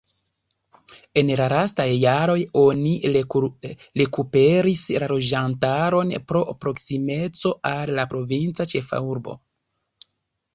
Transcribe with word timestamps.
En 1.21 1.27
la 1.41 1.47
lastaj 1.51 1.85
jaroj 2.03 2.37
oni 2.61 2.93
rekuperis 4.01 4.81
loĝantaron 5.13 6.15
pro 6.33 6.43
proksimeco 6.65 7.53
al 7.75 7.93
la 8.01 8.07
provinca 8.17 8.67
ĉefurbo. 8.75 9.37